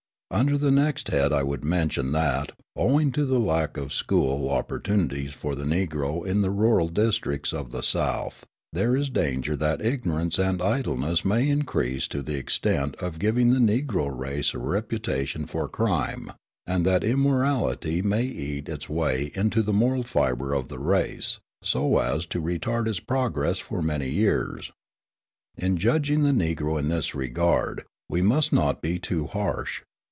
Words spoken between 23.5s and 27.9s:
for many years. In judging the Negro in this regard,